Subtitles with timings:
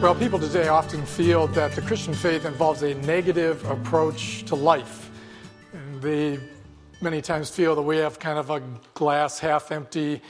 [0.00, 5.10] Well, people today often feel that the Christian faith involves a negative approach to life.
[5.74, 6.40] And they
[7.02, 8.62] many times feel that we have kind of a
[8.94, 10.22] glass half empty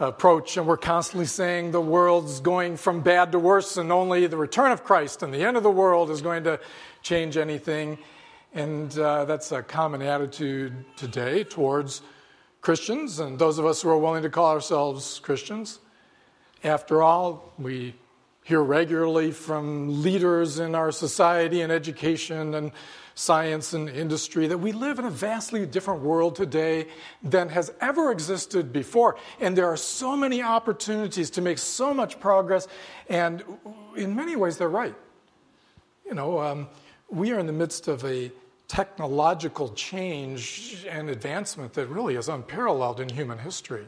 [0.00, 4.36] approach, and we're constantly saying the world's going from bad to worse, and only the
[4.36, 6.58] return of Christ and the end of the world is going to
[7.02, 7.98] change anything.
[8.54, 12.02] And uh, that's a common attitude today towards
[12.60, 15.78] Christians and those of us who are willing to call ourselves Christians.
[16.64, 17.94] After all, we
[18.46, 22.70] hear regularly from leaders in our society and education and
[23.16, 26.86] science and industry that we live in a vastly different world today
[27.24, 29.16] than has ever existed before.
[29.40, 32.68] And there are so many opportunities to make so much progress,
[33.08, 33.42] and
[33.96, 34.94] in many ways, they're right.
[36.04, 36.68] You know, um,
[37.10, 38.30] we are in the midst of a
[38.68, 43.86] technological change and advancement that really is unparalleled in human history.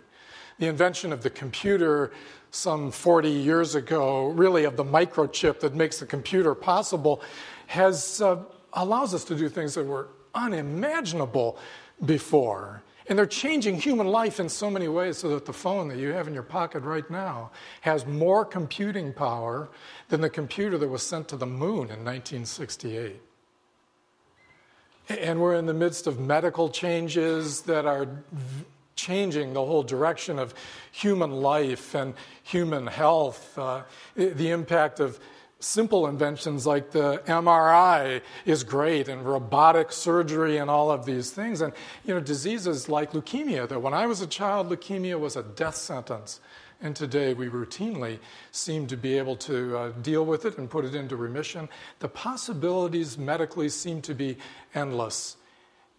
[0.59, 2.11] The invention of the computer
[2.51, 7.23] some 40 years ago, really of the microchip that makes the computer possible,
[7.67, 11.59] has uh, allows us to do things that were unimaginable
[12.05, 12.83] before.
[13.09, 16.13] And they're changing human life in so many ways so that the phone that you
[16.13, 19.71] have in your pocket right now has more computing power
[20.11, 23.23] than the computer that was sent to the moon in 1968.
[25.09, 28.07] And we're in the midst of medical changes that are
[28.99, 30.53] changing the whole direction of
[30.93, 33.57] human life and human health.
[33.57, 33.83] Uh,
[34.17, 35.19] the impact of
[35.61, 41.61] simple inventions like the MRI is great, and robotic surgery and all of these things.
[41.61, 41.73] And,
[42.05, 45.77] you know, diseases like leukemia, that when I was a child, leukemia was a death
[45.77, 46.41] sentence.
[46.81, 48.21] And today we routinely
[48.53, 51.69] seem to be able to uh, deal with it and put it into remission.
[51.99, 54.39] The possibilities medically seem to be
[54.77, 55.37] endless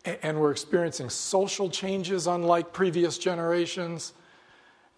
[0.06, 4.14] and we're experiencing social changes unlike previous generations.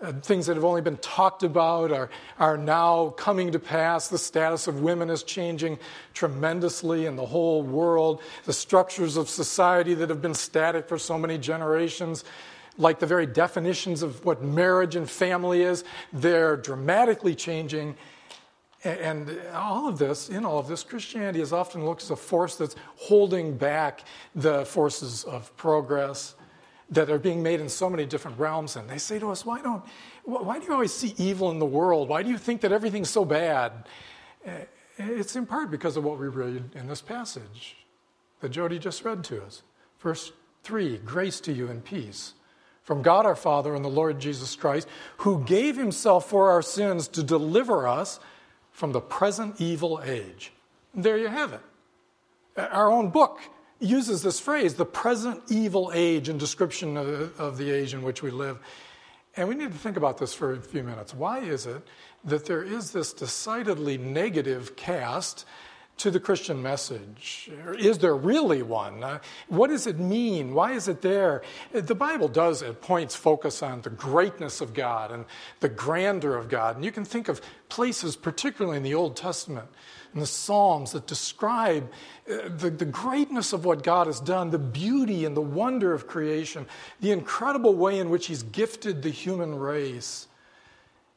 [0.01, 4.07] Uh, things that have only been talked about are, are now coming to pass.
[4.07, 5.77] The status of women is changing
[6.13, 8.21] tremendously in the whole world.
[8.45, 12.23] The structures of society that have been static for so many generations,
[12.79, 17.95] like the very definitions of what marriage and family is, they're dramatically changing.
[18.83, 22.55] And all of this, in all of this, Christianity is often looked as a force
[22.55, 24.01] that's holding back
[24.33, 26.33] the forces of progress
[26.89, 28.75] that are being made in so many different realms.
[28.75, 29.83] And they say to us, why, don't,
[30.25, 32.09] why do you always see evil in the world?
[32.09, 33.71] Why do you think that everything's so bad?
[34.97, 37.77] It's in part because of what we read in this passage
[38.41, 39.61] that Jody just read to us.
[39.99, 40.31] Verse
[40.63, 42.33] 3 Grace to you and peace
[42.81, 44.87] from God our Father and the Lord Jesus Christ,
[45.17, 48.19] who gave himself for our sins to deliver us
[48.71, 50.51] from the present evil age.
[50.93, 51.61] There you have it.
[52.57, 53.39] Our own book
[53.79, 58.21] uses this phrase, the present evil age, in description of, of the age in which
[58.21, 58.59] we live.
[59.37, 61.13] And we need to think about this for a few minutes.
[61.13, 61.81] Why is it
[62.25, 65.45] that there is this decidedly negative cast
[65.97, 67.49] to the Christian message?
[67.77, 69.03] Is there really one?
[69.03, 69.19] Uh,
[69.49, 70.53] what does it mean?
[70.53, 71.43] Why is it there?
[71.71, 75.25] The Bible does, at points, focus on the greatness of God and
[75.59, 76.75] the grandeur of God.
[76.75, 79.67] And you can think of places, particularly in the Old Testament,
[80.13, 81.89] in the Psalms, that describe
[82.29, 86.07] uh, the, the greatness of what God has done, the beauty and the wonder of
[86.07, 86.65] creation,
[86.99, 90.27] the incredible way in which He's gifted the human race.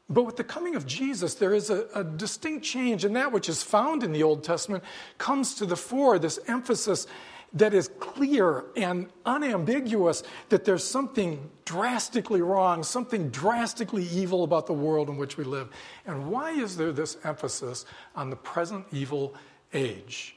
[0.08, 3.48] But with the coming of Jesus, there is a, a, distinct change, and that which
[3.48, 4.84] is found in the Old Testament
[5.16, 7.06] comes to the fore this emphasis
[7.54, 14.72] that is clear and unambiguous that there's something drastically wrong, something drastically evil about the
[14.72, 15.68] world in which we live.
[16.04, 19.34] And why is there this emphasis on the present evil
[19.72, 20.36] age?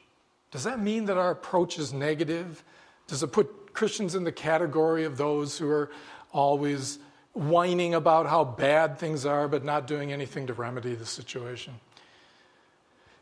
[0.51, 2.63] Does that mean that our approach is negative?
[3.07, 5.91] Does it put Christians in the category of those who are
[6.31, 6.99] always
[7.37, 11.73] whining about how bad things are, but not doing anything to remedy the situation.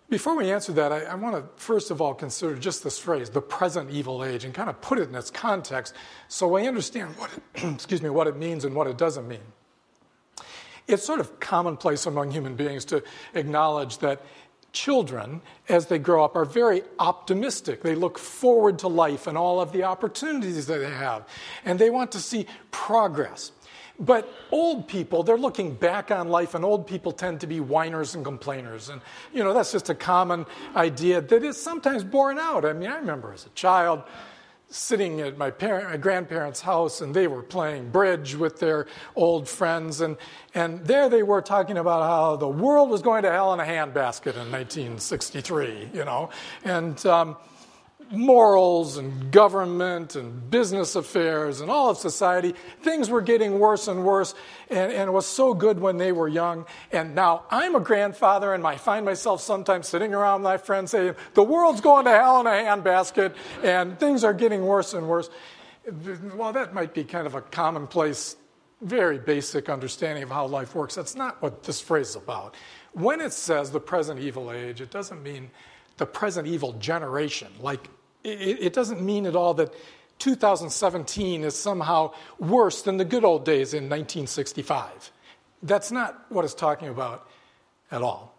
[0.08, 3.30] Before we answer that, I, I want to first of all consider just this phrase,
[3.30, 5.96] the present evil age, and kind of put it in its context
[6.28, 9.40] so I understand what it, excuse me, what it means and what it doesn't mean.
[10.88, 13.04] It's sort of commonplace among human beings to
[13.34, 14.22] acknowledge that
[14.72, 17.82] children, as they grow up, are very optimistic.
[17.82, 21.28] They look forward to life and all of the opportunities that they have,
[21.64, 23.52] and they want to see progress.
[24.00, 28.16] But old people, they're looking back on life, and old people tend to be whiners
[28.16, 28.90] and complainers.
[28.90, 29.02] And,
[29.34, 30.46] you know, that's just a common
[30.76, 32.66] idea that is sometimes borne out.
[32.66, 34.04] I mean, I remember as a child
[34.68, 39.48] sitting at my, parent, my grandparents' house, and they were playing bridge with their old
[39.48, 40.02] friends.
[40.02, 40.18] And,
[40.54, 43.64] and there they were talking about how the world was going to hell in a
[43.64, 46.30] handbasket in 1963, you know.
[46.64, 47.38] And, um,
[48.12, 52.54] morals and government and business affairs and all of society.
[52.82, 54.36] Things were getting worse and worse,
[54.70, 56.66] and, and, it was so good when they were young.
[56.92, 61.16] And now I'm a grandfather, and I find myself sometimes sitting around my friends saying,
[61.34, 65.30] The world's going to hell in a handbasket, and things are getting worse and worse.
[66.36, 68.38] Well, that might be kind of a commonplace,
[68.82, 70.96] very basic understanding of how life works.
[70.96, 72.56] That's not what this phrase is about.
[72.94, 75.52] When it says the present evil age, it doesn't mean
[75.98, 77.50] the present evil generation.
[77.60, 77.90] Like,
[78.26, 79.74] it, it doesn't mean at all that
[80.20, 85.12] 2017 is somehow worse than the good old days in 1965.
[85.64, 87.28] That's not what it's talking about
[87.92, 88.34] at all.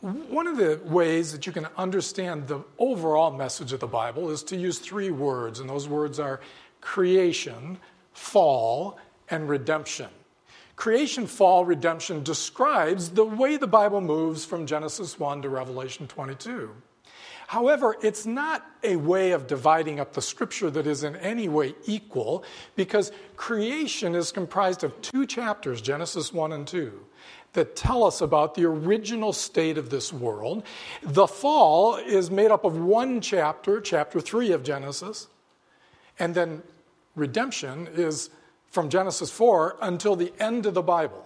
[0.00, 4.42] One of the ways that you can understand the overall message of the Bible is
[4.44, 6.40] to use three words, and those words are
[6.80, 7.78] creation,
[8.12, 8.98] fall,
[9.30, 10.08] and redemption.
[10.76, 16.70] Creation, fall, redemption describes the way the Bible moves from Genesis 1 to Revelation 22.
[17.46, 21.74] However, it's not a way of dividing up the scripture that is in any way
[21.86, 22.44] equal
[22.74, 27.04] because creation is comprised of two chapters, Genesis 1 and 2,
[27.52, 30.64] that tell us about the original state of this world.
[31.02, 35.28] The fall is made up of one chapter, chapter 3 of Genesis,
[36.18, 36.62] and then
[37.14, 38.30] redemption is
[38.70, 41.24] from Genesis 4 until the end of the Bible.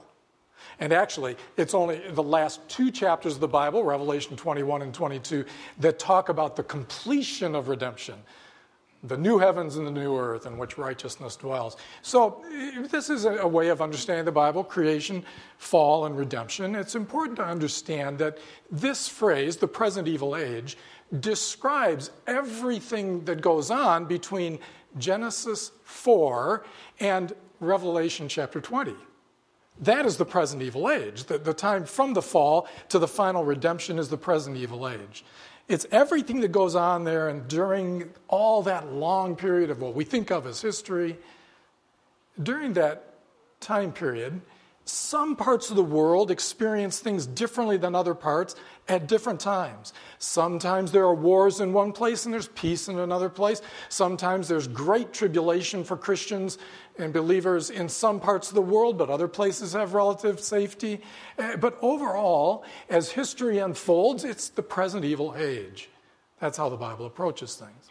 [0.81, 5.45] And actually, it's only the last two chapters of the Bible, Revelation 21 and 22,
[5.81, 8.15] that talk about the completion of redemption,
[9.03, 11.77] the new heavens and the new earth in which righteousness dwells.
[12.03, 12.45] So,
[12.91, 15.25] this is a way of understanding the Bible creation,
[15.59, 16.75] fall, and redemption.
[16.75, 18.39] It's important to understand that
[18.71, 20.77] this phrase, the present evil age,
[21.21, 24.59] describes everything that goes on between
[24.99, 26.65] Genesis 4
[27.01, 28.95] and Revelation chapter 20.
[29.81, 31.25] That is the present evil age.
[31.25, 35.25] The, the time from the fall to the final redemption is the present evil age.
[35.69, 40.05] It's everything that goes on there, and during all that long period of what we
[40.05, 41.19] think of as history,
[42.43, 43.15] during that
[43.61, 44.41] time period,
[44.89, 48.55] some parts of the world experience things differently than other parts
[48.89, 49.93] at different times.
[50.19, 53.61] Sometimes there are wars in one place and there's peace in another place.
[53.89, 56.59] Sometimes there's great tribulation for Christians
[56.99, 61.01] and believers in some parts of the world, but other places have relative safety.
[61.39, 65.91] Eh, but overall, as history unfolds, it's the present evil age.
[66.41, 67.91] That's how the Bible approaches things.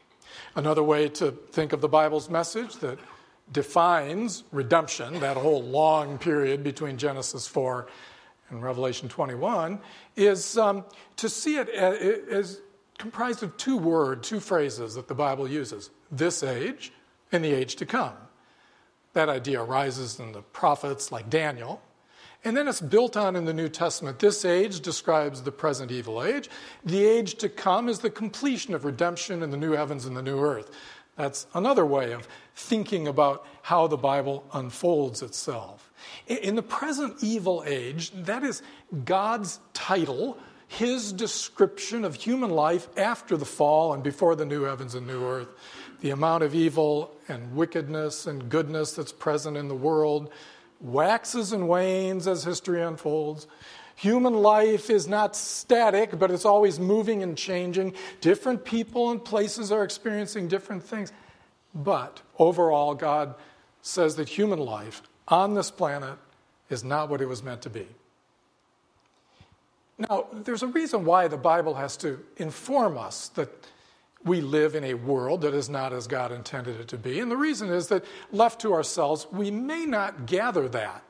[0.56, 2.98] Another way to think of the Bible's message that
[3.52, 7.88] defines redemption, that whole long period between Genesis 4
[8.50, 9.80] and Revelation 21,
[10.16, 10.84] is um,
[11.18, 12.62] to see it as
[12.98, 16.92] comprised of two words, two phrases that the Bible uses this age
[17.32, 18.14] and the age to come.
[19.14, 21.82] That idea arises in the prophets like Daniel.
[22.44, 24.20] And then it's built on in the New Testament.
[24.20, 26.50] This age describes the present evil age.
[26.86, 30.22] The age to come is the completion of redemption in the new heavens and the
[30.22, 30.72] new earth.
[31.16, 32.28] That's another way of
[32.58, 35.92] thinking about how the Bible unfolds itself.
[36.28, 38.64] In the present evil age, that is
[39.06, 44.96] God's title, his description of human life after the fall and before the new heavens
[44.96, 45.50] and new earth.
[46.02, 50.32] The amount of evil and wickedness and goodness that's present in the world
[50.80, 53.46] waxes and wanes as history unfolds.
[53.96, 57.94] Human life is not static, but it's always moving and changing.
[58.20, 61.12] Different people and places are experiencing different things.
[61.78, 63.36] But overall, God
[63.82, 66.18] says that human life on this planet
[66.70, 67.88] is not what it was meant to be.
[70.00, 73.50] Now, there's a reason why the Bible has to inform us that
[74.24, 77.20] we live in a world that is not as God intended it to be.
[77.20, 81.04] And the reason is that left to ourselves, we may not gather that.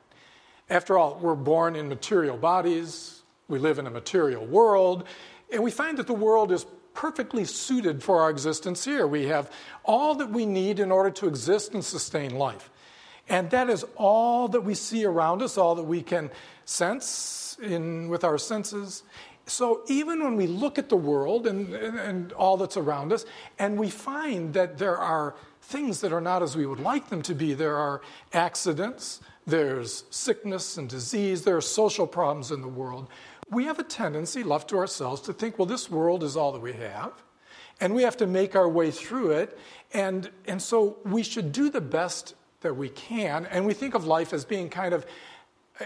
[0.70, 5.04] After all, we're born in material bodies, we live in a material world,
[5.50, 6.66] and we find that the world is
[6.98, 9.06] perfectly suited for our existence here.
[9.06, 9.52] We have
[9.84, 12.70] all that we need in order to exist and sustain life.
[13.28, 16.28] And that is all that we see around us, all that we can
[16.64, 19.04] sense in, with our senses.
[19.46, 23.24] So even when we look at the world and, and, and all that's around us,
[23.60, 27.22] and we find that there are things that are not as we would like them
[27.22, 28.00] to be, there are
[28.32, 33.06] accidents, there's sickness and disease, there are social problems in the world.
[33.50, 36.60] We have a tendency, left to ourselves, to think, well, this world is all that
[36.60, 37.12] we have,
[37.80, 39.58] and we have to make our way through it.
[39.92, 43.46] And, and so we should do the best that we can.
[43.46, 45.06] And we think of life as being kind of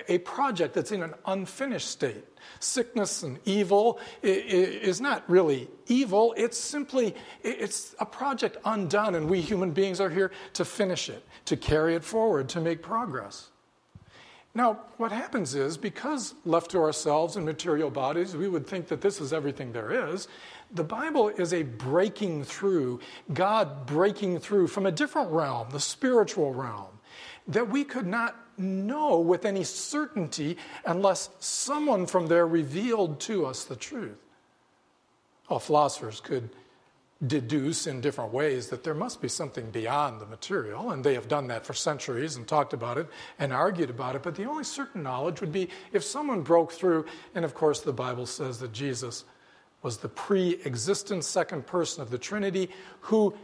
[0.08, 2.24] a project that's in an unfinished state.
[2.60, 9.40] Sickness and evil is not really evil, it's simply it's a project undone and we
[9.40, 13.50] human beings are here to finish it, to carry it forward, to make progress.
[14.54, 19.00] Now, what happens is because left to ourselves in material bodies, we would think that
[19.00, 20.28] this is everything there is.
[20.72, 23.00] The Bible is a breaking through,
[23.32, 26.98] God breaking through from a different realm, the spiritual realm,
[27.48, 33.64] that we could not know with any certainty unless someone from there revealed to us
[33.64, 34.18] the truth.
[35.48, 36.50] Well, philosophers could
[37.26, 41.28] deduce in different ways that there must be something beyond the material, and they have
[41.28, 43.06] done that for centuries and talked about it
[43.38, 44.22] and argued about it.
[44.22, 47.92] But the only certain knowledge would be if someone broke through, and of course, the
[47.92, 49.24] Bible says that Jesus
[49.82, 52.70] was the pre existent second person of the Trinity
[53.02, 53.34] who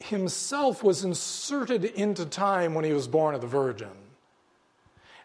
[0.00, 3.88] himself was inserted into time when he was born of the Virgin.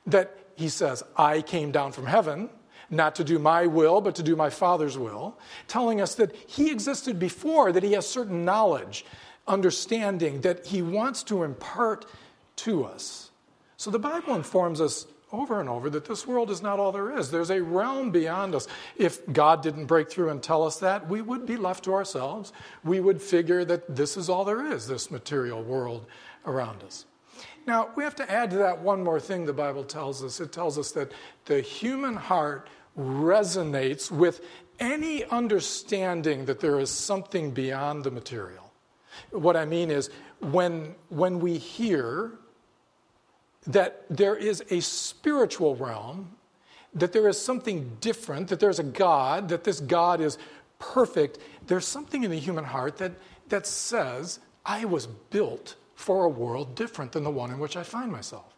[0.08, 2.50] That he says, I came down from heaven
[2.92, 6.70] not to do my will, but to do my Father's will, telling us that He
[6.70, 9.06] existed before, that He has certain knowledge,
[9.48, 12.06] understanding that He wants to impart
[12.58, 13.32] to us.
[13.78, 17.18] So the Bible informs us over and over that this world is not all there
[17.18, 17.32] is.
[17.32, 18.68] There's a realm beyond us.
[18.98, 22.52] If God didn't break through and tell us that, we would be left to ourselves.
[22.84, 26.06] We would figure that this is all there is, this material world
[26.46, 27.06] around us.
[27.66, 30.40] Now, we have to add to that one more thing the Bible tells us.
[30.40, 31.12] It tells us that
[31.46, 32.68] the human heart
[32.98, 34.42] resonates with
[34.80, 38.72] any understanding that there is something beyond the material.
[39.32, 42.32] What I mean is, when, when we hear
[43.68, 46.36] that there is a spiritual realm,
[46.94, 50.38] that there is something different, that there's a God, that this God is
[50.80, 53.14] perfect, there's something in the human heart that,
[53.50, 57.84] that says, I was built for a world different than the one in which I
[57.84, 58.56] find myself.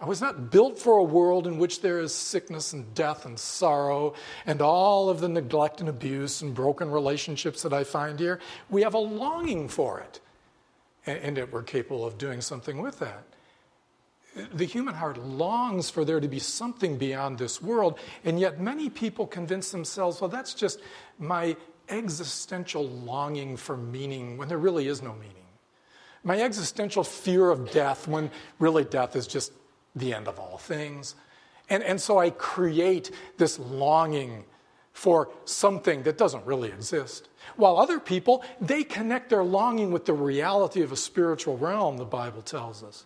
[0.00, 3.38] I was not built for a world in which there is sickness and death and
[3.38, 4.14] sorrow
[4.46, 8.40] and all of the neglect and abuse and broken relationships that I find here.
[8.70, 10.20] We have a longing for it,
[11.06, 13.24] and that we're capable of doing something with that.
[14.52, 18.90] The human heart longs for there to be something beyond this world, and yet many
[18.90, 20.80] people convince themselves, well, that's just
[21.18, 21.56] my
[21.88, 25.44] existential longing for meaning when there really is no meaning.
[26.24, 29.52] My existential fear of death when really death is just
[29.94, 31.14] the end of all things.
[31.70, 34.44] And, and so I create this longing
[34.92, 37.28] for something that doesn't really exist.
[37.56, 42.04] While other people, they connect their longing with the reality of a spiritual realm, the
[42.04, 43.04] Bible tells us.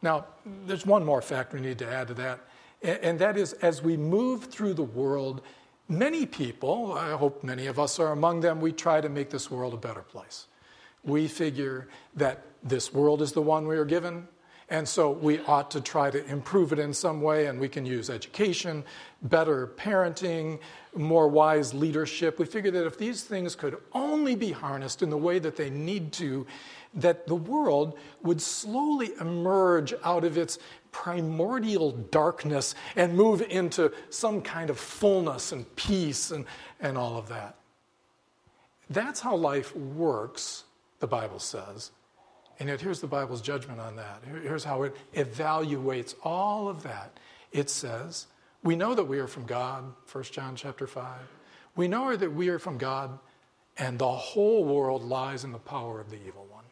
[0.00, 0.26] Now,
[0.66, 2.40] there's one more fact we need to add to that,
[2.82, 5.40] and that is as we move through the world,
[5.88, 9.50] many people, I hope many of us are among them, we try to make this
[9.50, 10.46] world a better place.
[11.02, 14.28] We figure that this world is the one we are given,
[14.70, 17.84] and so we ought to try to improve it in some way, and we can
[17.84, 18.82] use education,
[19.22, 20.58] better parenting,
[20.96, 22.38] more wise leadership.
[22.38, 25.70] We figure that if these things could only be harnessed in the way that they
[25.70, 26.46] need to,
[26.94, 30.58] that the world would slowly emerge out of its
[30.92, 36.46] primordial darkness and move into some kind of fullness and peace and,
[36.80, 37.56] and all of that.
[38.88, 40.64] That's how life works,
[41.00, 41.90] the Bible says.
[42.58, 44.22] And yet, here's the Bible's judgment on that.
[44.42, 47.18] Here's how it evaluates all of that.
[47.52, 48.26] It says,
[48.62, 51.06] We know that we are from God, 1 John chapter 5.
[51.76, 53.18] We know that we are from God,
[53.76, 56.64] and the whole world lies in the power of the evil one.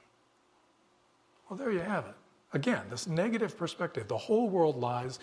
[1.48, 2.14] Well, there you have it.
[2.52, 4.08] Again, this negative perspective.
[4.08, 5.18] The whole world lies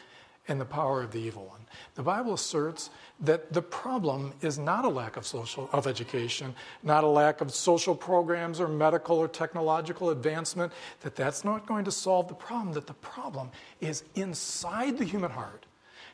[0.50, 1.62] and the power of the evil one.
[1.96, 2.90] The Bible asserts
[3.22, 7.54] that the problem is not a lack of social of education, not a lack of
[7.54, 12.74] social programs or medical or technological advancement, that that's not going to solve the problem,
[12.74, 15.66] that the problem is inside the human heart.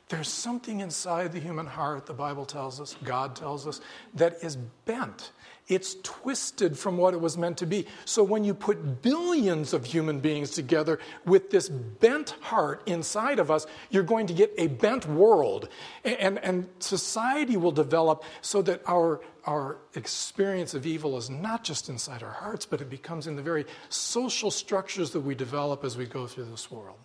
[0.10, 3.82] There's something inside the human heart, the Bible tells us, God tells us,
[4.14, 5.32] that is bent
[5.68, 7.88] it's twisted from what it was meant to be.
[8.06, 13.50] So when you put billions of human beings together with this bent heart inside of
[13.50, 15.70] us, you're going to get a bent world.
[16.04, 21.90] And, and society will develop so that our, our experience of evil is not just
[21.90, 25.98] inside our hearts, but it becomes in the very social structures that we develop as
[25.98, 26.98] we go through this world.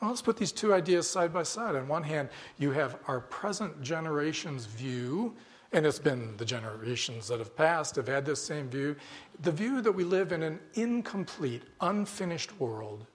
[0.00, 1.76] Well, let's put these two ideas side by side.
[1.76, 5.36] On one hand, you have our present generation's view
[5.72, 8.96] and it's been the generations that have passed have had this same view
[9.40, 13.06] the view that we live in an incomplete, unfinished world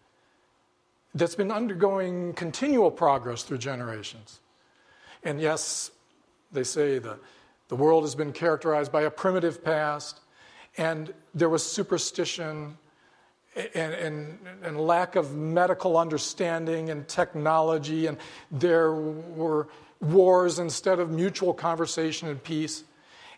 [1.15, 4.39] that's been undergoing continual progress through generations.
[5.23, 5.91] And yes,
[6.51, 7.17] they say the,
[7.69, 10.19] the world has been characterized by a primitive past,
[10.77, 12.77] and there was superstition
[13.73, 18.17] and, and, and lack of medical understanding and technology, and
[18.51, 19.67] there were
[20.01, 22.83] wars instead of mutual conversation and peace.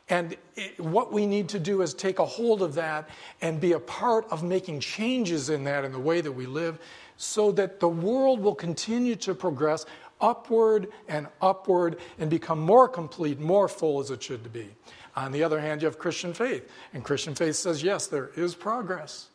[0.09, 3.09] And it, what we need to do is take a hold of that
[3.41, 6.79] and be a part of making changes in that in the way that we live
[7.17, 9.85] so that the world will continue to progress
[10.21, 14.69] upward and upward and become more complete, more full as it should be.
[15.15, 16.69] On the other hand, you have Christian faith.
[16.93, 19.27] And Christian faith says, yes, there is progress.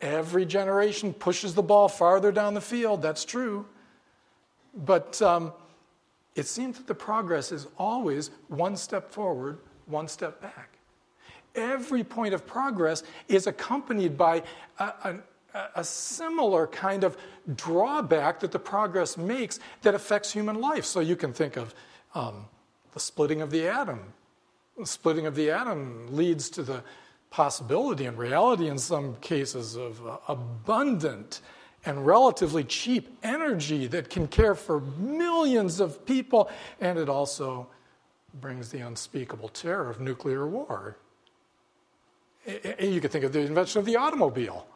[0.00, 3.02] Every generation pushes the ball farther down the field.
[3.02, 3.66] That's true.
[4.74, 5.52] But um,
[6.36, 10.78] it seems that the progress is always one step forward, one step back.
[11.54, 14.42] Every point of progress is accompanied by
[14.78, 15.16] a, a,
[15.76, 17.16] a similar kind of
[17.54, 20.84] drawback that the progress makes that affects human life.
[20.84, 21.74] So you can think of
[22.14, 22.44] um,
[22.92, 24.00] the splitting of the atom.
[24.76, 26.84] The splitting of the atom leads to the
[27.30, 31.40] possibility and reality in some cases of uh, abundant
[31.86, 36.50] and relatively cheap energy that can care for millions of people,
[36.80, 37.68] and it also
[38.40, 40.98] brings the unspeakable terror of nuclear war.
[42.78, 44.66] You could think of the invention of the automobile.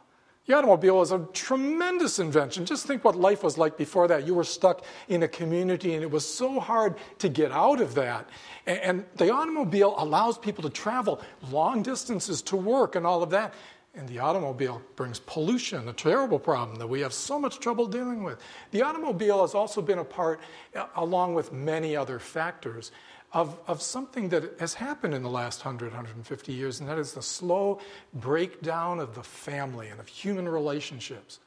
[0.47, 2.65] The automobile was a tremendous invention.
[2.65, 4.25] Just think what life was like before that.
[4.25, 7.93] You were stuck in a community, and it was so hard to get out of
[7.95, 8.27] that.
[8.65, 13.53] And the automobile allows people to travel long distances to work and all of that.
[13.93, 18.23] And the automobile brings pollution, a terrible problem that we have so much trouble dealing
[18.23, 18.39] with.
[18.71, 20.39] The automobile has also been a part,
[20.75, 22.91] uh, along with many other factors,
[23.33, 27.13] of, of something that has happened in the last 100, 150 years, and that is
[27.13, 27.79] the slow
[28.13, 31.39] breakdown of the family and of human relationships.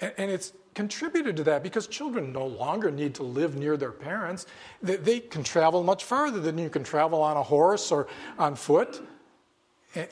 [0.00, 3.92] And, and it's contributed to that because children no longer need to live near their
[3.92, 4.46] parents.
[4.82, 8.06] They, they can travel much farther than you can travel on a horse or
[8.38, 9.02] on foot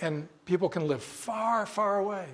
[0.01, 2.27] and people can live far, far away.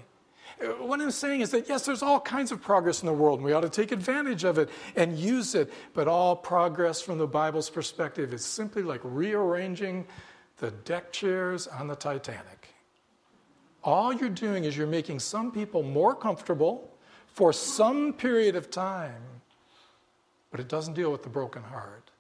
[0.79, 3.45] What I'm saying is that, yes, there's all kinds of progress in the world, and
[3.45, 5.71] we ought to take advantage of it and use it.
[5.93, 10.07] But all progress from the Bible's perspective is simply like rearranging
[10.59, 12.69] the deck chairs on the Titanic.
[13.85, 16.91] All you're doing is you're making some people more comfortable
[17.27, 19.23] for some period of time,
[20.51, 22.11] but it doesn't deal with the broken heart.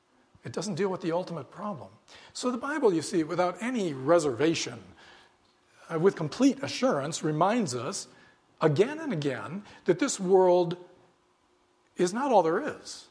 [0.45, 1.89] It doesn't deal with the ultimate problem.
[2.35, 4.79] So the Bible, you see, without any reservation,
[5.93, 8.09] uh, with complete assurance, reminds us
[8.61, 10.77] again and again that this world
[11.97, 13.07] is not all there is.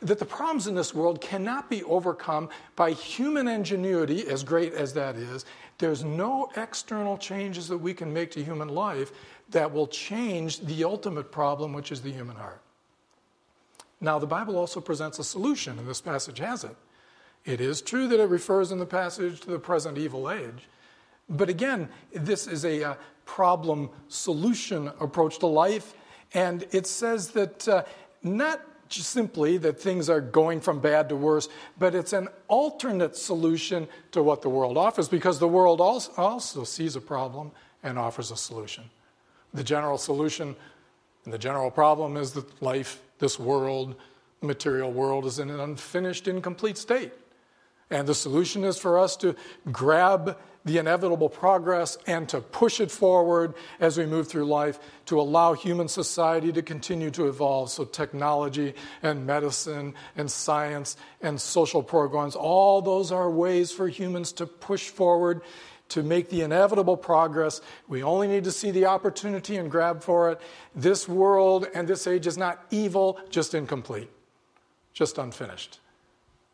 [0.00, 4.94] That the problems in this world cannot be overcome by human ingenuity, as great as
[4.94, 5.44] that is.
[5.78, 9.12] There's no external changes that we can make to human life
[9.50, 12.60] that will change the ultimate problem, which is the human heart.
[14.00, 16.76] Now, the Bible also presents a solution, and this passage has it.
[17.44, 20.68] It is true that it refers in the passage to the present evil age,
[21.28, 25.94] but again, this is a uh, problem solution approach to life.
[26.34, 27.84] And it says that uh,
[28.22, 33.88] not simply that things are going from bad to worse, but it's an alternate solution
[34.10, 37.50] to what the world offers because the world also, also sees a problem
[37.82, 38.84] and offers a solution.
[39.54, 40.54] The general solution
[41.24, 43.94] and the general problem is that life, this world,
[44.40, 47.12] material world, is in an unfinished, incomplete state.
[47.90, 49.36] And the solution is for us to
[49.70, 55.20] grab the inevitable progress and to push it forward as we move through life to
[55.20, 57.70] allow human society to continue to evolve.
[57.70, 64.32] So, technology and medicine and science and social programs, all those are ways for humans
[64.34, 65.42] to push forward
[65.88, 67.60] to make the inevitable progress.
[67.86, 70.40] We only need to see the opportunity and grab for it.
[70.74, 74.10] This world and this age is not evil, just incomplete,
[74.94, 75.80] just unfinished.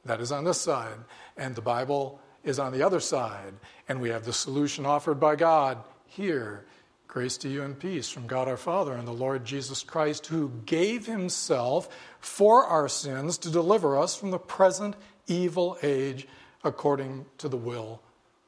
[0.05, 0.97] That is on this side.
[1.37, 3.55] And the Bible is on the other side,
[3.89, 6.65] and we have the solution offered by God here.
[7.07, 10.51] Grace to you and peace from God our Father and the Lord Jesus Christ, who
[10.67, 11.89] gave himself
[12.21, 14.95] for our sins to deliver us from the present
[15.27, 16.27] evil age
[16.65, 18.03] according to the will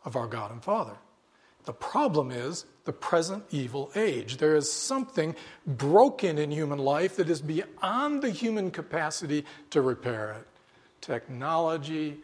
[0.04, 0.96] of our God and Father.
[1.64, 4.38] The problem is the present evil age.
[4.38, 5.36] There is something
[5.66, 10.46] broken in human life that is beyond the human capacity to repair it.
[11.00, 12.18] Technology,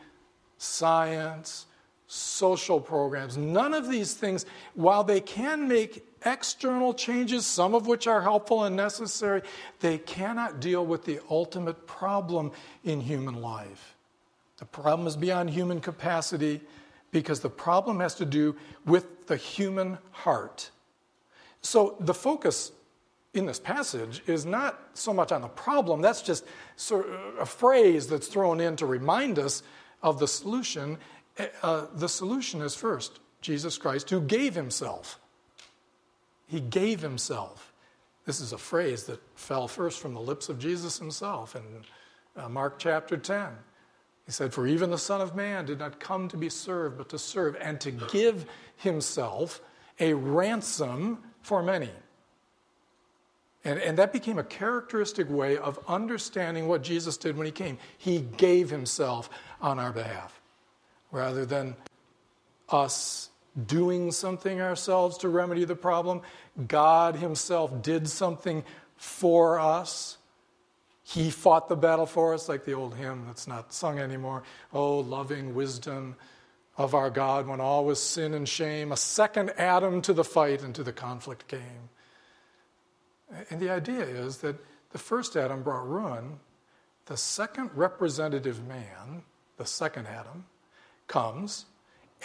[0.59, 1.66] science,
[2.07, 3.37] social programs.
[3.37, 8.64] None of these things, while they can make external changes, some of which are helpful
[8.64, 9.42] and necessary,
[9.81, 12.53] they cannot deal with the ultimate problem
[12.85, 13.97] in human life.
[14.59, 16.61] The problem is beyond human capacity
[17.11, 20.71] because the problem has to do with the human heart.
[21.61, 22.73] So the focus
[23.35, 26.45] in this passage is not so much on the problem, that's just
[26.88, 29.62] a phrase that's thrown in to remind us
[30.03, 30.99] of the solution,
[31.39, 35.21] eh, uh, the solution is first Jesus Christ, who gave himself.
[36.47, 37.73] He gave himself.
[38.25, 41.63] This is a phrase that fell first from the lips of Jesus himself in
[42.37, 43.51] uh, Mark chapter 10.
[44.27, 47.09] He said, For even the Son of Man did not come to be served, but
[47.11, 49.61] to serve and to give himself
[50.01, 51.91] a ransom for many.
[53.64, 57.79] And, and that became a characteristic way of understanding what Jesus did when he came.
[57.99, 59.29] He gave himself
[59.61, 60.40] on our behalf
[61.11, 61.75] rather than
[62.69, 63.31] us
[63.66, 66.21] doing something ourselves to remedy the problem.
[66.69, 68.64] God Himself did something
[68.97, 70.19] for us.
[71.03, 74.42] He fought the battle for us, like the old hymn that's not sung anymore.
[74.73, 76.16] Oh, loving wisdom
[76.77, 78.92] of our God when all was sin and shame.
[78.92, 81.88] A second Adam to the fight and to the conflict came.
[83.51, 84.57] And the idea is that
[84.91, 86.39] the first Adam brought ruin.
[87.07, 89.23] The second representative man,
[89.57, 90.47] the second Adam,
[91.07, 91.67] comes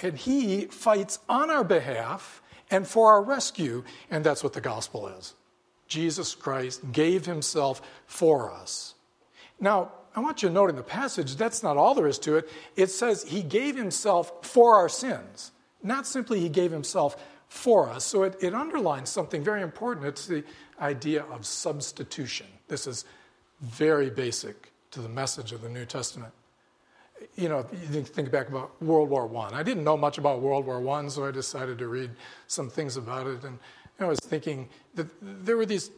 [0.02, 5.08] and he fights on our behalf and for our rescue, and that's what the gospel
[5.08, 5.36] is.
[5.88, 8.96] Jesus Christ gave himself for us.
[9.60, 12.38] Now, I want you to note in the passage, that's not all there is to
[12.38, 12.50] it.
[12.76, 15.52] It says he gave himself for our sins,
[15.84, 18.06] not simply he gave himself for us.
[18.06, 20.06] So it, it underlines something very important.
[20.06, 20.44] It's the
[20.82, 22.48] idea of substitution.
[22.68, 23.06] This is
[23.62, 26.34] very basic to the message of the New Testament
[27.36, 29.26] you know, you think back about World War.
[29.28, 29.54] I.
[29.54, 32.12] I didn't know much about World War One, so I decided to read
[32.48, 33.44] some things about it.
[33.44, 33.60] And
[34.00, 35.92] I was thinking that there were these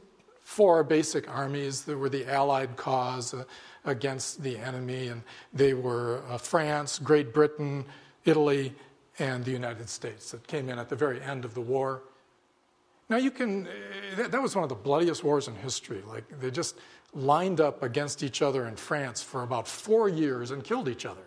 [0.43, 1.84] four basic armies.
[1.84, 3.43] that were the Allied cause uh,
[3.86, 7.86] against the enemy, and they were uh, France, Great Britain,
[8.26, 8.74] Italy,
[9.19, 12.02] and the United States that came in at the very end of the war.
[13.13, 13.67] Now you can,
[14.15, 16.02] that, that was one of the bloodiest wars in history.
[16.08, 16.80] Like they just
[17.13, 21.21] lined up against each other in France for about four years and killed each other.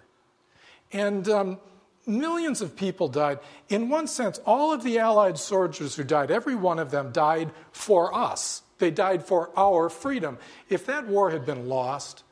[0.93, 1.61] And um,
[2.05, 3.39] millions of people died.
[3.69, 7.53] In one sense, all of the Allied soldiers who died, every one of them died
[7.71, 8.63] for us.
[8.79, 10.39] They died for our freedom.
[10.69, 12.25] If that war had been lost,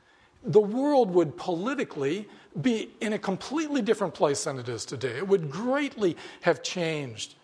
[0.42, 2.28] the world would politically
[2.60, 5.16] be in a completely different place than it is today.
[5.16, 7.36] It would greatly have changed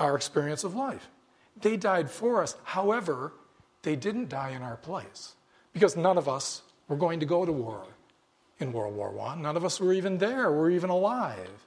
[0.00, 1.08] our experience of life.
[1.62, 2.56] They died for us.
[2.64, 3.32] However,
[3.82, 5.34] they didn't die in our place
[5.72, 7.84] because none of us were going to go to war
[8.58, 9.36] in World War I.
[9.36, 11.66] None of us were even there, were even alive.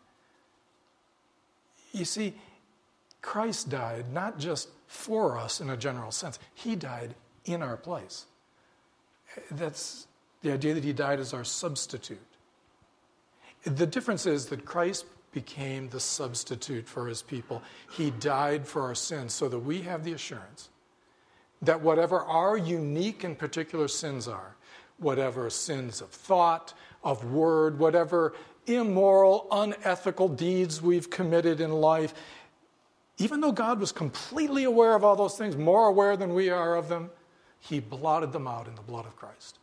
[1.93, 2.33] You see,
[3.21, 8.25] Christ died not just for us in a general sense, He died in our place.
[9.49, 10.07] That's
[10.41, 12.19] the idea that He died as our substitute.
[13.63, 17.61] The difference is that Christ became the substitute for His people.
[17.91, 20.69] He died for our sins so that we have the assurance
[21.61, 24.55] that whatever our unique and particular sins are,
[24.97, 28.33] whatever sins of thought, of word, whatever
[28.67, 32.13] immoral, unethical deeds we've committed in life,
[33.17, 36.75] even though God was completely aware of all those things, more aware than we are
[36.75, 37.11] of them,
[37.59, 39.59] He blotted them out in the blood of Christ.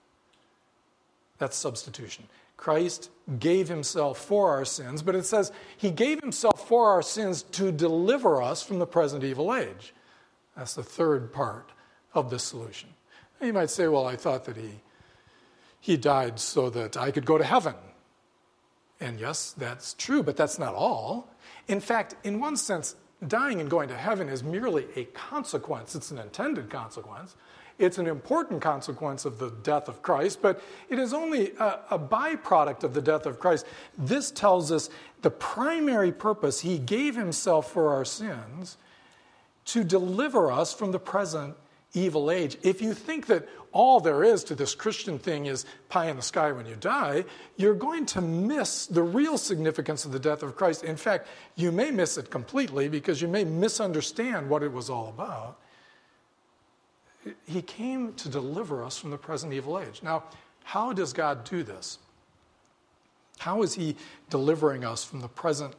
[1.38, 2.28] That's substitution.
[2.58, 7.42] Christ gave himself for our sins, but it says he gave himself for our sins
[7.52, 9.94] to deliver us from the present evil age.
[10.56, 11.70] That's the third part
[12.12, 12.90] of the solution.
[13.40, 14.80] And you might say, well, I thought that he,
[15.80, 17.74] he died so that I could go to heaven.
[19.00, 21.30] And yes, that's true, but that's not all.
[21.68, 26.10] In fact, in one sense, dying and going to heaven is merely a consequence, it's
[26.10, 27.36] an intended consequence.
[27.78, 31.98] It's an important consequence of the death of Christ, but it is only a, a,
[31.98, 33.66] byproduct of the death of Christ.
[33.96, 34.90] This tells us
[35.22, 38.76] the primary purpose He gave Himself for our sins
[39.66, 41.54] to deliver us from the present
[41.94, 42.56] evil age.
[42.62, 46.22] If you think that all there is to this Christian thing is pie in the
[46.22, 47.24] sky when you die,
[47.56, 50.84] you're going to miss the real significance of the death of Christ.
[50.84, 55.08] In fact, you may miss it completely because you may misunderstand what it was all
[55.08, 55.58] about.
[57.46, 60.02] He came to deliver us from the present evil age.
[60.02, 60.24] Now,
[60.64, 61.98] how does God do this?
[63.38, 63.96] How is He
[64.30, 65.74] delivering us from the present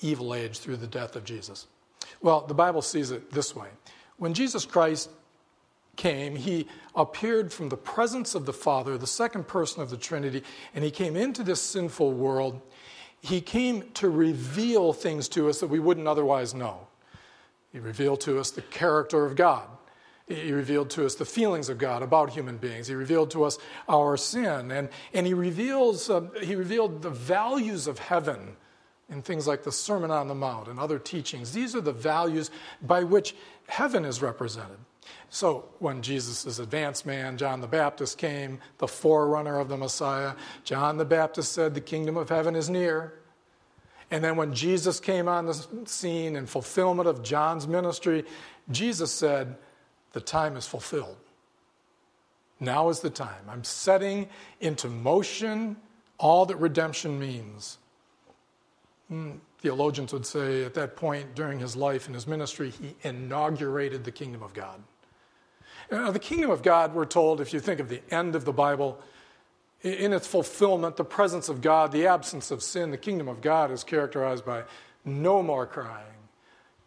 [0.00, 1.66] evil age through the death of Jesus?
[2.20, 3.68] Well, the Bible sees it this way.
[4.16, 5.10] When Jesus Christ
[5.96, 10.42] came, he appeared from the presence of the Father, the second person of the Trinity,
[10.74, 12.60] and he came into this sinful world.
[13.20, 16.86] He came to reveal things to us that we wouldn't otherwise know.
[17.72, 19.66] He revealed to us the character of God.
[20.34, 22.88] He revealed to us the feelings of God about human beings.
[22.88, 24.70] He revealed to us our sin.
[24.70, 28.56] And, and he, reveals, uh, he revealed the values of heaven
[29.08, 31.52] in things like the Sermon on the Mount and other teachings.
[31.52, 33.34] These are the values by which
[33.68, 34.78] heaven is represented.
[35.28, 40.96] So, when Jesus' advanced man, John the Baptist, came, the forerunner of the Messiah, John
[40.96, 43.14] the Baptist said, The kingdom of heaven is near.
[44.10, 48.24] And then, when Jesus came on the scene in fulfillment of John's ministry,
[48.70, 49.56] Jesus said,
[50.12, 51.16] The time is fulfilled.
[52.60, 53.44] Now is the time.
[53.48, 54.28] I'm setting
[54.60, 55.76] into motion
[56.18, 57.78] all that redemption means.
[59.08, 64.04] Hmm, theologians would say at that point during his life and his ministry, he inaugurated
[64.04, 64.82] the kingdom of God.
[65.90, 68.52] Now, the kingdom of God, we're told, if you think of the end of the
[68.52, 68.98] Bible,
[69.82, 73.70] in its fulfillment, the presence of God, the absence of sin, the kingdom of God
[73.70, 74.62] is characterized by
[75.04, 76.06] no more crying,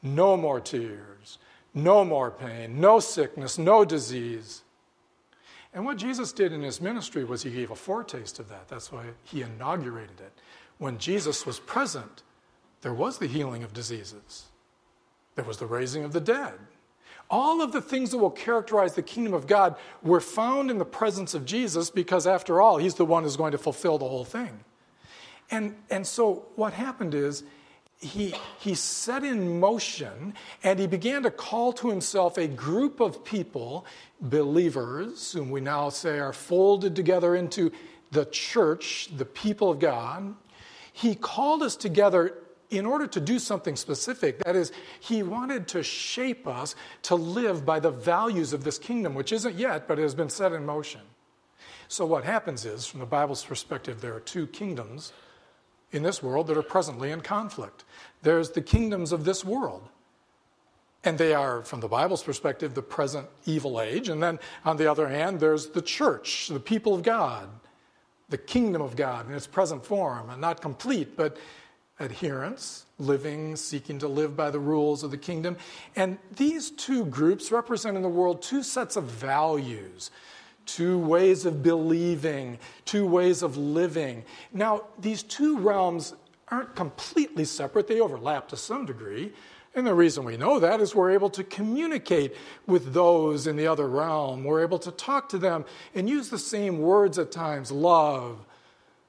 [0.01, 1.14] no more tears,
[1.75, 4.63] no more pain, no sickness, no disease.
[5.73, 8.69] And what Jesus did in his ministry was he gave a foretaste of that.
[8.69, 10.31] That's why he inaugurated it.
[10.77, 12.23] When Jesus was present,
[12.81, 14.45] there was the healing of diseases,
[15.35, 16.53] there was the raising of the dead.
[17.29, 20.85] All of the things that will characterize the kingdom of God were found in the
[20.85, 24.25] presence of Jesus because, after all, he's the one who's going to fulfill the whole
[24.25, 24.59] thing.
[25.49, 27.43] And, and so, what happened is
[27.99, 33.23] he, he set in motion and he began to call to himself a group of
[33.23, 33.85] people,
[34.21, 37.71] believers, whom we now say are folded together into
[38.11, 40.35] the church, the people of God.
[40.91, 42.35] He called us together
[42.69, 44.39] in order to do something specific.
[44.43, 49.13] That is, he wanted to shape us to live by the values of this kingdom,
[49.13, 51.01] which isn't yet, but has been set in motion.
[51.87, 55.13] So, what happens is, from the Bible's perspective, there are two kingdoms
[55.95, 57.83] in this world that are presently in conflict.
[58.21, 59.87] There's the kingdoms of this world.
[61.03, 64.09] And they are, from the Bible's perspective, the present evil age.
[64.09, 67.47] And then, on the other hand, there's the church, the people of God,
[68.29, 71.37] the kingdom of God in its present form, and not complete, but
[71.99, 75.57] adherents, living, seeking to live by the rules of the kingdom.
[75.95, 80.11] And these two groups represent in the world two sets of values
[80.65, 84.23] two ways of believing, two ways of living.
[84.53, 86.13] Now, these two realms
[86.49, 89.33] aren't completely separate, they overlap to some degree.
[89.75, 92.33] And the reason we know that is we're able to communicate
[92.65, 94.45] with those in the other realm.
[94.45, 98.45] We're able to talk to them and use the same words at times love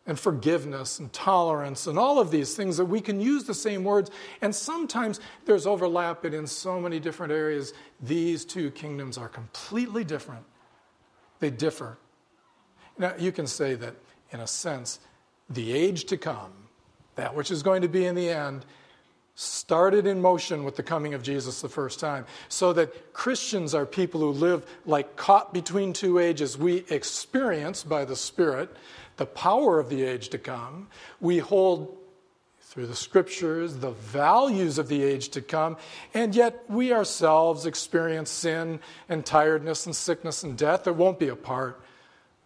[0.08, 3.84] and forgiveness and tolerance and all of these things that we can use the same
[3.84, 4.10] words.
[4.40, 10.02] And sometimes there's overlap, but in so many different areas, these two kingdoms are completely
[10.02, 10.44] different.
[11.40, 11.98] They differ.
[12.98, 13.94] Now, you can say that,
[14.30, 15.00] in a sense,
[15.50, 16.52] the age to come,
[17.14, 18.64] that which is going to be in the end,
[19.34, 22.24] started in motion with the coming of Jesus the first time.
[22.48, 26.56] So that Christians are people who live like caught between two ages.
[26.56, 28.74] We experience by the Spirit
[29.18, 30.88] the power of the age to come.
[31.20, 31.96] We hold
[32.76, 35.78] through the scriptures, the values of the age to come,
[36.12, 41.28] and yet we ourselves experience sin and tiredness and sickness and death that won't be
[41.28, 41.80] a part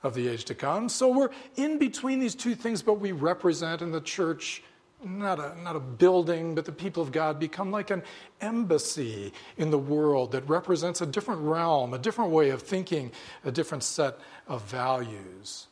[0.05, 0.89] of the age to come.
[0.89, 4.63] So we're in between these two things, but we represent in the church
[5.03, 8.05] not a, not a building, but the people of God become like an
[8.41, 13.11] embassy in the world that represents a different realm, a different way of thinking,
[13.45, 14.17] a different set
[14.47, 15.67] of values.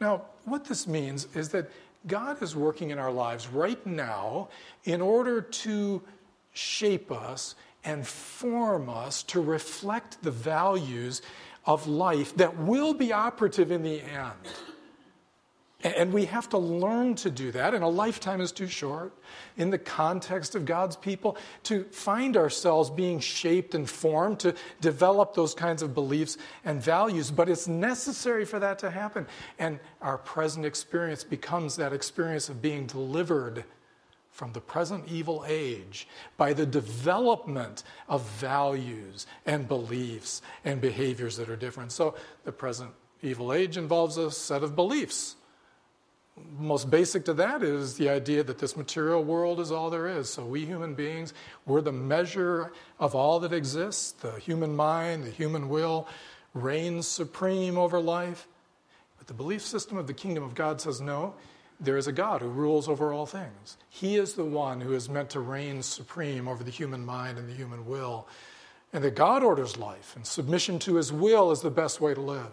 [0.00, 1.70] Now, what this means is that
[2.06, 4.48] God is working in our lives right now
[4.84, 6.02] in order to
[6.52, 11.22] shape us and form us to reflect the values
[11.66, 14.34] of life that will be operative in the end.
[15.82, 19.14] And we have to learn to do that, and a lifetime is too short
[19.56, 25.34] in the context of God's people to find ourselves being shaped and formed to develop
[25.34, 27.30] those kinds of beliefs and values.
[27.30, 29.26] But it's necessary for that to happen.
[29.58, 33.64] And our present experience becomes that experience of being delivered
[34.30, 41.48] from the present evil age by the development of values and beliefs and behaviors that
[41.48, 41.90] are different.
[41.90, 42.14] So
[42.44, 42.90] the present
[43.22, 45.36] evil age involves a set of beliefs
[46.58, 50.30] most basic to that is the idea that this material world is all there is.
[50.30, 51.34] So, we human beings,
[51.66, 54.12] we're the measure of all that exists.
[54.12, 56.08] The human mind, the human will
[56.54, 58.46] reigns supreme over life.
[59.18, 61.34] But the belief system of the kingdom of God says no,
[61.78, 63.76] there is a God who rules over all things.
[63.88, 67.48] He is the one who is meant to reign supreme over the human mind and
[67.48, 68.28] the human will.
[68.92, 72.20] And that God orders life, and submission to his will is the best way to
[72.20, 72.50] live.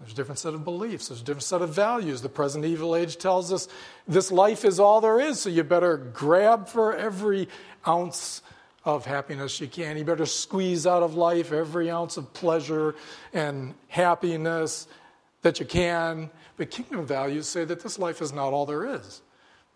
[0.00, 1.08] There's a different set of beliefs.
[1.08, 2.22] There's a different set of values.
[2.22, 3.68] The present evil age tells us
[4.08, 7.48] this life is all there is, so you better grab for every
[7.86, 8.42] ounce
[8.84, 9.98] of happiness you can.
[9.98, 12.94] You better squeeze out of life every ounce of pleasure
[13.34, 14.88] and happiness
[15.42, 16.30] that you can.
[16.56, 19.20] But kingdom values say that this life is not all there is.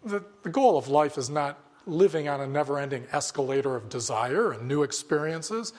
[0.04, 4.52] The, the goal of life is not living on a never ending escalator of desire
[4.52, 5.74] and new experiences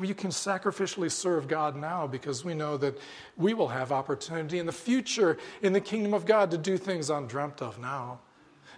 [0.00, 2.98] we can sacrificially serve God now because we know that
[3.36, 7.10] we will have opportunity in the future in the kingdom of God to do things
[7.10, 8.20] undreamt of now.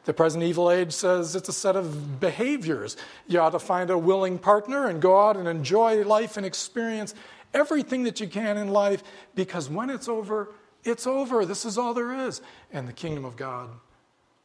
[0.05, 2.97] The present evil age says it's a set of behaviors.
[3.27, 7.15] You ought to find a willing partner and go out and enjoy life and experience
[7.55, 9.03] everything that you can in life
[9.35, 10.49] because when it's over,
[10.85, 11.47] It's over.
[11.47, 12.43] This is all there is.
[12.71, 13.71] And the kingdom of God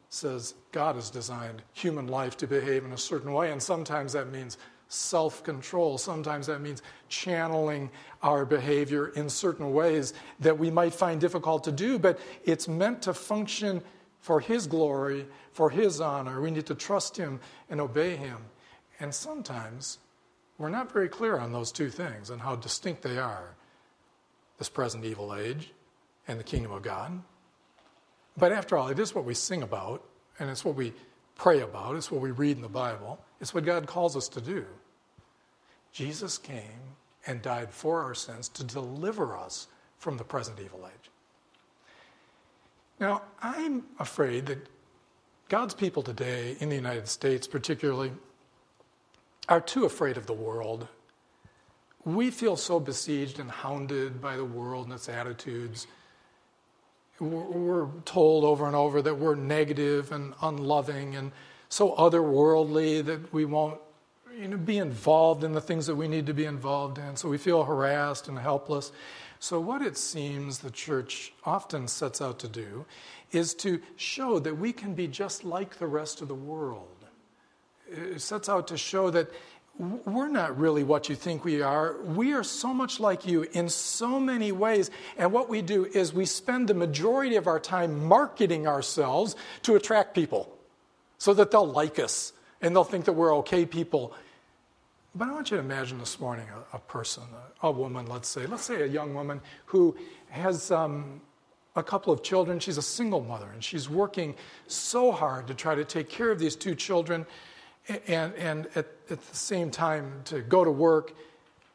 [0.08, 4.32] says God has designed human life to behave in a certain way, and sometimes that
[4.32, 4.58] means
[4.90, 5.98] self control.
[5.98, 7.90] Sometimes that means channeling
[8.22, 13.02] our behavior in certain ways that we might find difficult to do, but it's meant
[13.04, 13.82] to function
[14.20, 16.42] for His glory, for His honor.
[16.42, 18.38] We need to trust Him and obey Him.
[19.00, 20.00] And sometimes
[20.58, 23.56] we're not very clear on those two things and how distinct they are
[24.58, 25.72] this present evil age
[26.28, 27.22] and the kingdom of God.
[28.36, 30.04] But after all, it is what we sing about,
[30.38, 30.94] and it's what we
[31.40, 34.42] pray about, it's what we read in the Bible, it's what God calls us to
[34.42, 34.66] do.
[35.94, 41.10] Jesus came and died for our sins to deliver us from the present evil age.
[43.00, 44.68] Now, I'm afraid that
[45.48, 48.12] God's people today, in the United States particularly,
[49.48, 50.90] are too afraid of the world.
[52.04, 55.88] We feel so besieged and hounded by the world and its attitudes.
[57.20, 61.32] We're told over and over that we're negative and unloving and
[61.70, 63.80] so otherworldly that we won't
[64.36, 67.16] you know, be involved in the things that we need to be involved in.
[67.16, 68.92] So we feel harassed and helpless.
[69.42, 72.86] So, what it seems the church often sets out to do
[73.32, 76.88] is to show that we can be just like the rest of the world.
[77.90, 79.30] It sets out to show that
[79.80, 82.02] we're not really what you think we are.
[82.02, 84.92] We are so much like you in so many ways.
[85.18, 89.76] And what we do is we spend the majority of our time marketing ourselves to
[89.76, 90.54] attract people
[91.18, 94.14] so that they'll like us and they'll think that we're okay people.
[95.16, 97.24] But I want you to imagine this morning a, a person,
[97.64, 99.96] a, a, woman, let's say, let's say a young woman who
[100.30, 101.22] has um,
[101.78, 102.60] a couple of children.
[102.60, 104.36] She's a single mother and she's working
[104.68, 107.26] so hard to try to take care of these two children
[108.08, 111.14] and, and at, at the same time to go to work.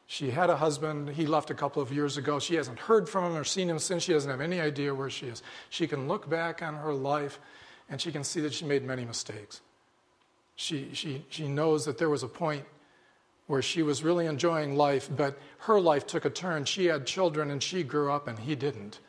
[0.07, 1.09] She had a husband.
[1.09, 2.39] He left a couple of years ago.
[2.39, 4.03] She hasn't heard from him or seen him since.
[4.03, 5.41] She doesn't have any idea where she is.
[5.69, 7.39] She can look back on her life
[7.89, 9.61] and she can see that she made many mistakes.
[10.55, 12.65] She, she, she knows that there was a point
[13.47, 16.65] where she was really enjoying life, but her life took a turn.
[16.65, 18.99] She had children and she grew up and he didn't.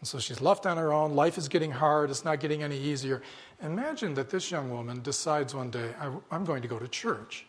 [0.00, 1.14] And so she's left on her own.
[1.14, 3.22] Life is getting hard, it's not getting any easier.
[3.62, 5.90] Imagine that this young woman decides one day,
[6.30, 7.46] I'm going to go to church.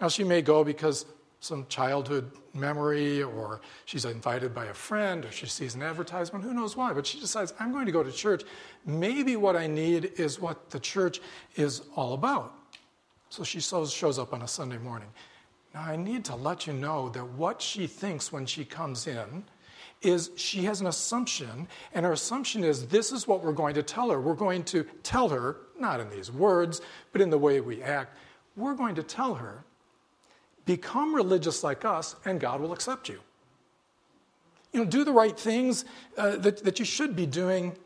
[0.00, 1.06] Now, she may go because
[1.40, 6.52] some childhood memory, or she's invited by a friend, or she sees an advertisement, who
[6.52, 8.44] knows why, but she decides, I'm going to go to church.
[8.84, 11.20] Maybe what I need is what the church
[11.56, 12.54] is all about.
[13.30, 15.08] So she shows up on a Sunday morning.
[15.72, 19.44] Now, I need to let you know that what she thinks when she comes in
[20.02, 23.82] is she has an assumption, and her assumption is this is what we're going to
[23.82, 24.20] tell her.
[24.20, 26.80] We're going to tell her, not in these words,
[27.12, 28.16] but in the way we act,
[28.56, 29.64] we're going to tell her,
[30.64, 33.20] become religious like us, and God will accept you.
[34.72, 35.84] You know, do the right things
[36.16, 37.76] uh, that, that you should be doing,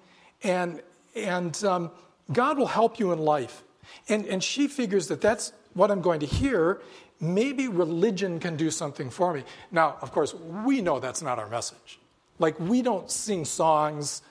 [0.42, 0.82] and,
[1.16, 1.90] and um,
[2.32, 3.62] God will help you in life.
[4.08, 6.80] And, and she figures that that's what I'm going to hear.
[7.20, 9.44] Maybe religion can do something for me.
[9.70, 11.98] Now, of course, we know that's not our message.
[12.38, 14.22] Like, we don't sing songs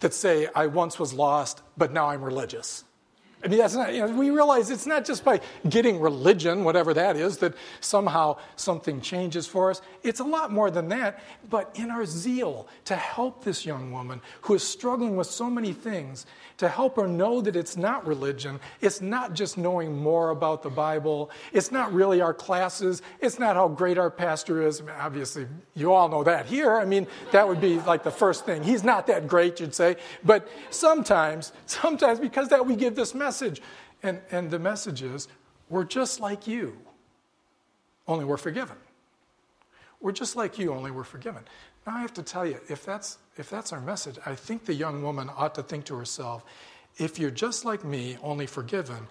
[0.00, 2.84] that say, I once was lost, but now I'm religious.
[3.42, 6.92] I mean, that's not, you know, we realize it's not just by getting religion, whatever
[6.94, 9.80] that is, that somehow something changes for us.
[10.02, 11.22] It's a lot more than that.
[11.48, 15.72] But in our zeal to help this young woman who is struggling with so many
[15.72, 20.64] things, to help her know that it's not religion, it's not just knowing more about
[20.64, 24.80] the Bible, it's not really our classes, it's not how great our pastor is.
[24.80, 26.76] I mean, obviously, you all know that here.
[26.76, 28.64] I mean, that would be like the first thing.
[28.64, 29.96] He's not that great, you'd say.
[30.24, 33.60] But sometimes, sometimes because that we give this message, message.
[34.02, 35.28] And, and the message is
[35.68, 36.78] we're just like you,
[38.06, 38.76] only we're forgiven.
[40.00, 41.42] We're just like you, only we're forgiven.
[41.86, 44.72] Now, I have to tell you, if that's, if that's our message, I think the
[44.74, 46.44] young woman ought to think to herself,
[46.96, 49.06] if you're just like me, only forgiven,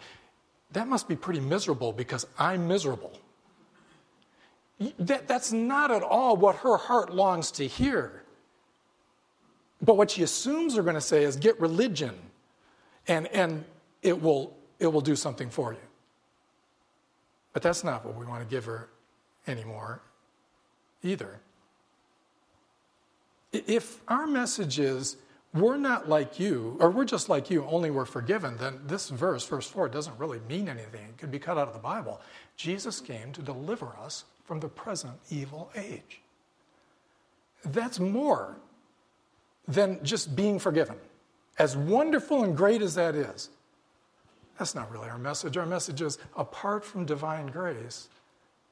[0.72, 3.14] that must be pretty miserable because I'm miserable.
[5.00, 8.24] That, that's not at all what her heart longs to hear.
[9.82, 12.16] But what she assumes they're going to say is get religion
[13.08, 13.64] and, and
[14.02, 15.80] it will, it will do something for you.
[17.54, 18.90] But that's not what we want to give her
[19.48, 20.02] anymore
[21.04, 21.40] either.
[23.52, 25.18] If our message is,
[25.54, 29.46] we're not like you, or we're just like you, only we're forgiven, then this verse,
[29.46, 31.02] verse 4, doesn't really mean anything.
[31.10, 32.22] It could be cut out of the Bible.
[32.58, 36.22] Jesus came to deliver us from the present evil age.
[37.64, 38.58] That's more
[39.68, 40.98] than just being forgiven.
[41.58, 43.50] As wonderful and great as that is,
[44.58, 45.58] that's not really our message.
[45.58, 48.08] Our message is apart from divine grace,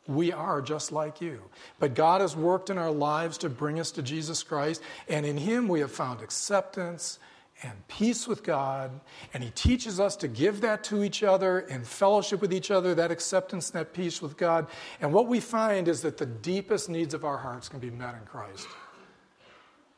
[0.08, 1.42] We are just like you.
[1.80, 5.38] But God has worked in our lives to bring us to Jesus Christ, and in
[5.38, 7.18] Him we have found acceptance
[7.64, 8.92] and peace with God,
[9.34, 12.94] and He teaches us to give that to each other in fellowship with each other,
[12.94, 14.68] that acceptance that peace with God.
[15.02, 18.14] And what we find is that the deepest needs of our hearts can be met
[18.14, 18.68] in Christ.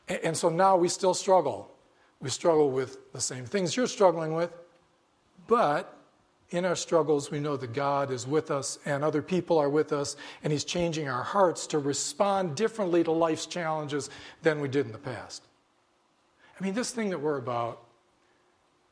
[0.07, 1.69] And so now we still struggle.
[2.21, 4.51] We struggle with the same things you're struggling with,
[5.47, 5.93] but
[6.49, 9.91] in our struggles, we know that God is with us and other people are with
[9.91, 14.09] us, and He's changing our hearts to respond differently to life's challenges
[14.43, 15.43] than we did in the past.
[16.59, 17.83] I mean, this thing that we're about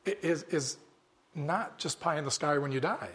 [0.04, 0.76] is, is
[1.34, 3.10] not just pie in the sky when you die.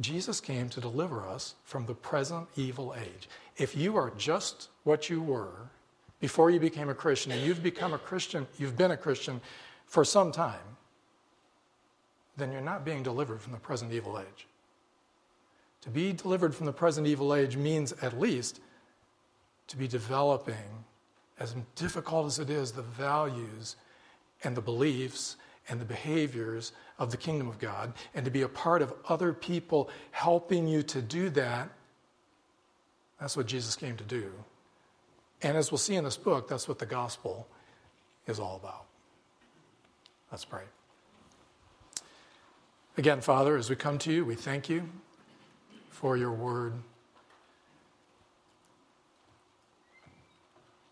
[0.00, 3.28] Jesus came to deliver us from the present evil age.
[3.56, 5.70] If you are just what you were
[6.20, 9.40] before you became a Christian, and you've become a Christian, you've been a Christian
[9.86, 10.76] for some time,
[12.38, 14.46] then you're not being delivered from the present evil age.
[15.82, 18.60] To be delivered from the present evil age means at least
[19.68, 20.84] to be developing,
[21.38, 23.76] as difficult as it is, the values
[24.42, 25.36] and the beliefs
[25.68, 29.32] and the behaviors of the kingdom of God, and to be a part of other
[29.32, 31.68] people helping you to do that.
[33.20, 34.32] That's what Jesus came to do.
[35.42, 37.46] And as we'll see in this book, that's what the gospel
[38.26, 38.86] is all about.
[40.32, 40.64] Let's pray.
[42.98, 44.88] Again, Father, as we come to you, we thank you
[45.88, 46.72] for your word.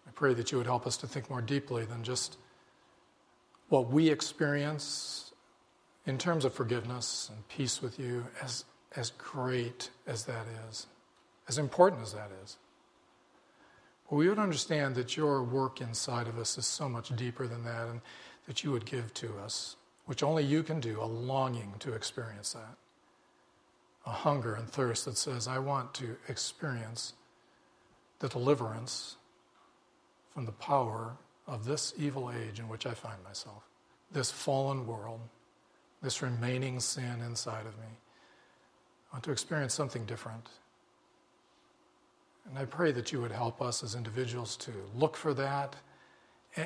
[0.07, 2.37] I pray that you would help us to think more deeply than just
[3.71, 5.33] what we experience
[6.07, 10.87] in terms of forgiveness and peace with you, as, as great as that is,
[11.49, 12.57] as important as that is.
[14.09, 17.65] But we would understand that your work inside of us is so much deeper than
[17.65, 18.01] that, and
[18.47, 19.75] that you would give to us
[20.07, 22.77] which only you can do, a longing to experience that.
[24.07, 27.13] A hunger and thirst that says, I want to experience
[28.21, 29.17] the deliverance
[30.33, 33.65] from the power of this evil age in which I find myself,
[34.13, 35.21] this fallen world,
[36.03, 37.99] this remaining sin inside of me.
[39.11, 40.49] I want to experience something different.
[42.49, 45.75] And I pray that you would help us as individuals to look for that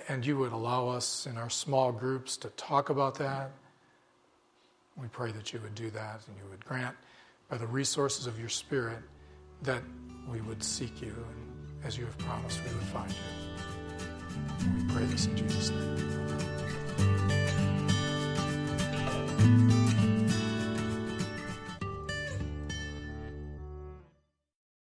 [0.08, 3.50] and you would allow us in our small groups to talk about that.
[4.96, 6.96] We pray that you would do that and you would grant,
[7.48, 8.98] by the resources of your Spirit,
[9.62, 9.82] that
[10.30, 11.50] we would seek you and
[11.84, 13.16] as you have promised, we would find you.
[14.76, 16.20] We pray this in Jesus' name.